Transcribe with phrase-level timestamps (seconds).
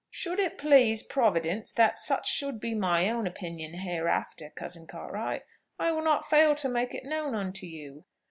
[0.09, 5.43] "Should it please Providence that such should be my own opinion hereafter, cousin Cartwright,
[5.77, 8.05] I will not fail to make it known unto you."